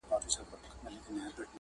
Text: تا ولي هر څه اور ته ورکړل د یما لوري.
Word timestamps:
تا 0.03 0.07
ولي 0.07 0.15
هر 0.15 0.23
څه 0.31 0.37
اور 0.39 0.45
ته 0.61 0.67
ورکړل 0.69 0.97
د 1.01 1.05
یما 1.07 1.25
لوري. 1.33 1.47